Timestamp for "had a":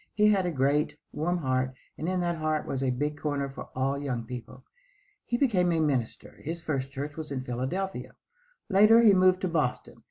0.29-0.51